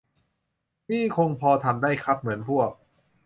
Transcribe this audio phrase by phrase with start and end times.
[0.91, 2.69] นี่คงพอทำได้ครับ เหมือนพวก